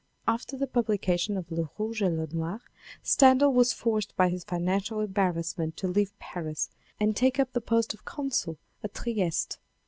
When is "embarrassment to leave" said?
4.99-6.17